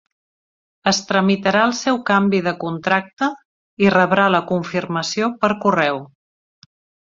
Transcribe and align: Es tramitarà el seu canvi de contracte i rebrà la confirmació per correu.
Es 0.91 1.01
tramitarà 1.11 1.65
el 1.71 1.75
seu 1.81 1.99
canvi 2.07 2.41
de 2.49 2.55
contracte 2.65 3.29
i 3.87 3.95
rebrà 3.99 4.27
la 4.37 4.43
confirmació 4.55 5.33
per 5.45 5.55
correu. 5.69 6.05